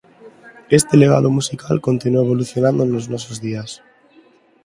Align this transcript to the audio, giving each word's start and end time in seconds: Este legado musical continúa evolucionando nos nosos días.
Este 0.79 0.93
legado 1.01 1.29
musical 1.37 1.77
continúa 1.87 2.25
evolucionando 2.25 2.81
nos 2.85 3.05
nosos 3.13 3.37
días. 3.45 3.71